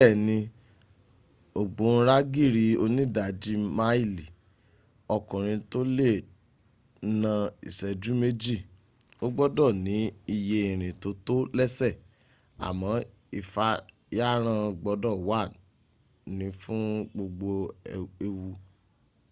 bẹ́ẹ̀ni 0.03 0.37
ògbóǹragìrì 1.59 2.65
onídajì 2.83 3.53
máìlì 3.77 4.25
ọkùnrin 5.15 5.61
tó 5.71 5.79
lè 5.97 6.11
na 7.21 7.31
ìṣẹ́jú 7.67 8.11
méjì 8.21 8.55
ó 9.23 9.25
gbọ́dọ̀ 9.35 9.69
ní 9.85 9.95
iye 10.35 10.57
ìrìn 10.71 10.95
tó 11.01 11.09
tó 11.25 11.35
lẹ́sẹ̀ 11.57 11.93
àmọ́ 12.67 12.91
ìfàyàrán 13.39 14.63
gbọ́dọ̀ 14.81 15.13
wà 15.27 15.39
ní 16.37 16.45
fún 16.61 16.83
gbogbo 17.13 17.49
ewu 18.25 18.47